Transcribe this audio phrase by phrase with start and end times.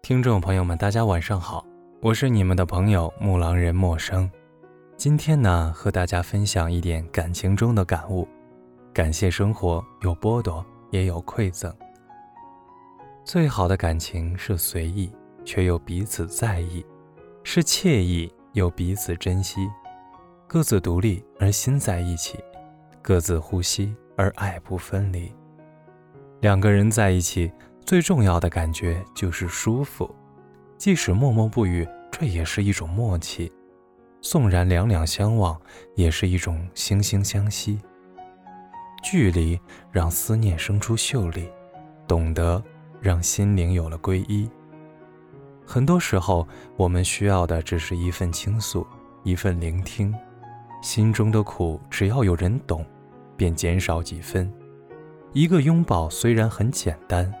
[0.00, 1.66] 听众朋友们，大家晚上好，
[2.00, 4.30] 我是你们的朋友木狼人陌生。
[4.96, 8.26] 今天呢，和大家分享一点感情中的感悟。
[8.94, 11.74] 感谢生活有剥夺，也有馈赠。
[13.22, 15.12] 最好的感情是随意，
[15.44, 16.82] 却又彼此在意；
[17.42, 19.68] 是惬意，又彼此珍惜。
[20.46, 22.38] 各自独立而心在一起，
[23.02, 25.30] 各自呼吸而爱不分离。
[26.40, 27.52] 两个人在一起。
[27.88, 30.14] 最重要的感觉就是舒服，
[30.76, 33.50] 即使默默不语，这也是一种默契；
[34.20, 35.58] 纵然两两相望，
[35.94, 37.80] 也是一种惺惺相惜。
[39.02, 39.58] 距离
[39.90, 41.48] 让思念生出秀丽，
[42.06, 42.62] 懂得
[43.00, 44.46] 让心灵有了皈依。
[45.64, 48.86] 很多时候，我们需要的只是一份倾诉，
[49.22, 50.14] 一份聆听。
[50.82, 52.84] 心中的苦，只要有人懂，
[53.34, 54.52] 便减少几分。
[55.32, 57.32] 一个拥抱虽然很简单。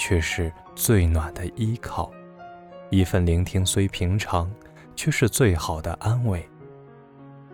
[0.00, 2.10] 却是最暖的依靠，
[2.88, 4.50] 一份聆听虽平常，
[4.96, 6.42] 却是最好的安慰。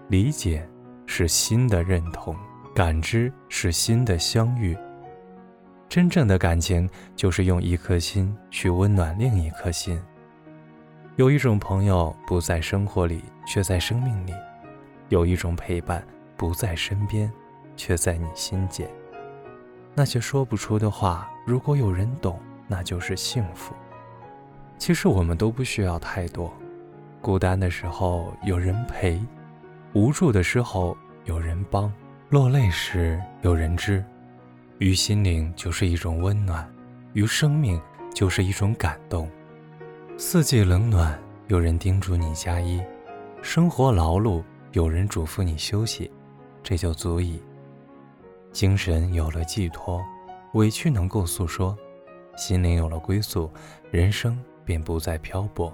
[0.07, 0.65] 理解
[1.07, 2.37] 是心的认同，
[2.73, 4.79] 感知是心的相遇。
[5.89, 10.01] 真正的感情就是用一颗心去温暖另一颗心。
[11.17, 14.33] 有一种朋友不在生活里，却在生命里；
[15.09, 17.29] 有一种陪伴不在身边，
[17.77, 18.89] 却在你心间。
[19.99, 23.75] 那些说不出的话，如果有人懂，那就是幸福。
[24.77, 26.53] 其实我们都不需要太多，
[27.23, 29.19] 孤单的时候有人陪，
[29.95, 31.91] 无助的时候有人帮，
[32.29, 34.05] 落泪时有人知，
[34.81, 36.71] 于心灵就是一种温暖，
[37.15, 37.81] 于生命
[38.15, 39.27] 就是一种感动。
[40.19, 42.83] 四季冷暖，有人叮嘱你加衣；
[43.41, 46.11] 生活劳碌，有人嘱咐你休息，
[46.63, 47.43] 这就足矣。
[48.57, 50.03] 精神有了寄托，
[50.55, 51.77] 委屈能够诉说；
[52.39, 53.51] 心灵有了归宿，
[53.91, 55.71] 人生便不再漂泊；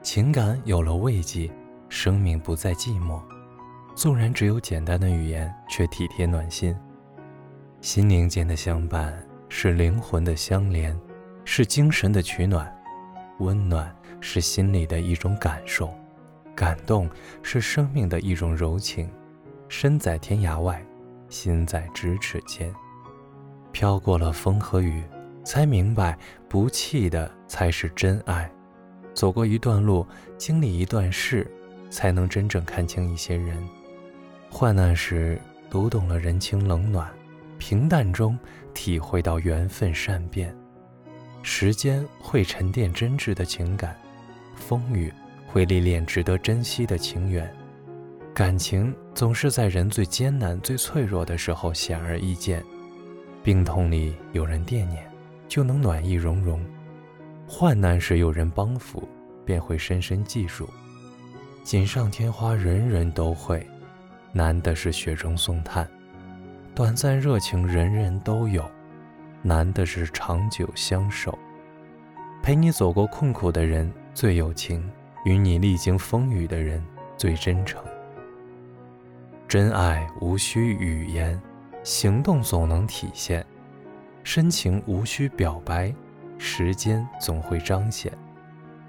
[0.00, 1.50] 情感有了慰藉，
[1.88, 3.20] 生命不再寂寞。
[3.96, 6.72] 纵然只有简单的语言，却体贴暖心。
[7.80, 9.12] 心灵间的相伴，
[9.48, 10.96] 是灵魂的相连，
[11.44, 12.72] 是精神的取暖。
[13.40, 15.92] 温暖是心里的一种感受，
[16.54, 17.10] 感动
[17.42, 19.10] 是生命的一种柔情。
[19.68, 20.80] 身在天涯外。
[21.30, 22.70] 心在咫尺间，
[23.72, 25.02] 飘过了风和雨，
[25.42, 26.18] 才明白
[26.48, 28.50] 不弃的才是真爱。
[29.14, 31.50] 走过一段路，经历一段事，
[31.88, 33.56] 才能真正看清一些人。
[34.50, 35.40] 患难时
[35.70, 37.10] 读懂了人情冷暖，
[37.58, 38.38] 平淡中
[38.74, 40.54] 体会到缘分善变。
[41.42, 43.96] 时间会沉淀真挚的情感，
[44.54, 45.12] 风雨
[45.46, 47.50] 会历练值得珍惜的情缘。
[48.40, 52.64] 感情总是在人最艰难、最脆弱的时候显而易见。
[53.42, 55.04] 病痛里有人惦念，
[55.46, 56.58] 就能暖意融融；
[57.46, 59.06] 患难时有人帮扶，
[59.44, 60.66] 便会深深记住。
[61.62, 63.62] 锦上添花人人都会，
[64.32, 65.84] 难的是雪中送炭；
[66.74, 68.64] 短暂热情人人都有，
[69.42, 71.38] 难的是长久相守。
[72.42, 74.90] 陪你走过困苦的人最有情，
[75.26, 76.82] 与你历经风雨的人
[77.18, 77.84] 最真诚。
[79.50, 81.36] 真爱无需语言，
[81.82, 83.42] 行动总能体现；
[84.22, 85.92] 深情无需表白，
[86.38, 88.16] 时间总会彰显。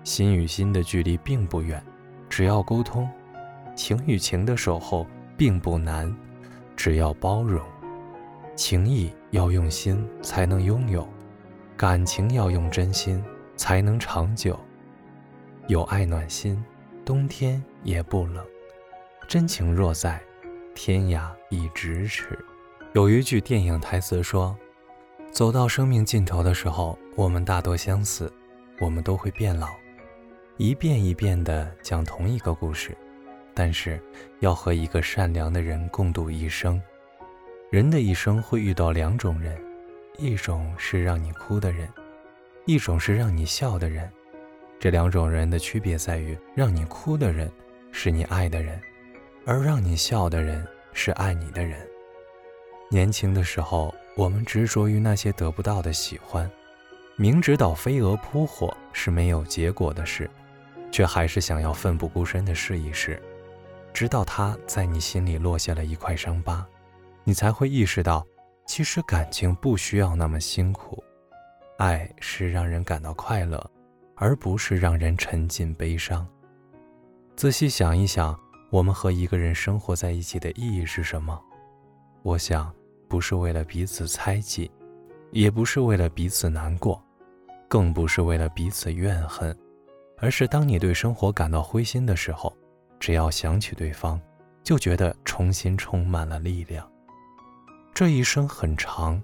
[0.03, 1.83] 心与心的距离并不远，
[2.29, 3.07] 只要沟通；
[3.75, 6.15] 情与情的守候并不难，
[6.75, 7.65] 只要包容。
[8.55, 11.09] 情谊要用心才能拥有，
[11.75, 13.19] 感情要用真心
[13.57, 14.59] 才能长久。
[15.65, 16.63] 有爱暖心，
[17.03, 18.45] 冬天也不冷。
[19.27, 20.21] 真情若在。
[20.73, 22.37] 天涯亦咫尺。
[22.93, 24.57] 有一句电影台词说
[25.31, 28.31] ：“走到生命尽头的时候，我们大多相似，
[28.79, 29.67] 我们都会变老，
[30.57, 32.97] 一遍一遍地讲同一个故事，
[33.53, 34.01] 但是
[34.39, 36.81] 要和一个善良的人共度一生。
[37.69, 39.57] 人的一生会遇到两种人，
[40.17, 41.87] 一种是让你哭的人，
[42.65, 44.11] 一种是让你笑的人。
[44.79, 47.49] 这两种人的区别在于，让你哭的人
[47.91, 48.81] 是你爱的人。”
[49.45, 51.79] 而让你笑的人是爱你的人。
[52.89, 56.49] 年轻的时候，我们执着于那些得不到的喜欢，
[57.15, 60.29] 明知道飞蛾扑火是没有结果的事，
[60.91, 63.21] 却还是想要奋不顾身的试一试。
[63.93, 66.65] 直到他在你心里落下了一块伤疤，
[67.23, 68.25] 你才会意识到，
[68.67, 71.03] 其实感情不需要那么辛苦，
[71.77, 73.69] 爱是让人感到快乐，
[74.15, 76.27] 而不是让人沉浸悲伤。
[77.35, 78.39] 仔细想一想。
[78.71, 81.37] 我们和一个人生活在一起的意义是什么？
[82.23, 82.73] 我想，
[83.09, 84.71] 不是为了彼此猜忌，
[85.31, 87.03] 也不是为了彼此难过，
[87.67, 89.53] 更不是为了彼此怨恨，
[90.19, 92.55] 而是当你对生活感到灰心的时候，
[92.97, 94.17] 只要想起对方，
[94.63, 96.89] 就觉得重新充满了力量。
[97.93, 99.21] 这一生很长，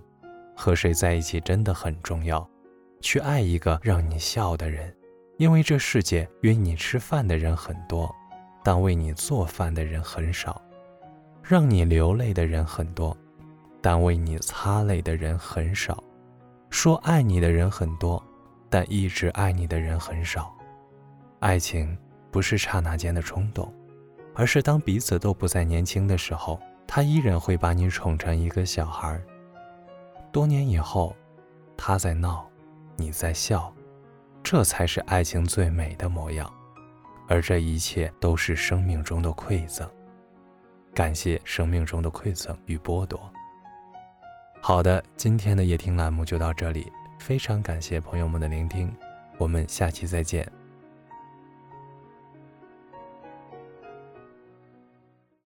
[0.58, 2.46] 和谁在一起真的很重要。
[3.00, 4.94] 去爱一个让你笑的人，
[5.38, 8.14] 因为这世界约你吃饭的人很多，
[8.68, 10.52] 但为你做饭的人很少；
[11.42, 13.16] 让你流泪的人很多，
[13.80, 15.96] 但为你擦泪的人很少；
[16.70, 18.22] 说爱你的人很多。
[18.70, 20.54] 但一直爱你的人很少。
[21.40, 21.98] 爱情
[22.30, 23.74] 不是刹那间的冲动，
[24.36, 29.18] 而是当彼此都不再年轻的时候，他依然会把你宠成一个小孩。
[30.30, 31.16] 多年以后，
[31.78, 32.46] 他在闹，
[32.98, 33.74] 你在笑，
[34.44, 36.54] 这才是爱情最美的模样。
[37.28, 39.90] 而这一切都是生命中的馈赠。
[40.94, 43.32] 感谢生命中的馈赠与剥夺。
[44.60, 46.92] 好的，今天的夜听栏目就到这里。
[47.20, 48.92] 非常感谢朋友们的聆听，
[49.38, 50.50] 我们下期再见。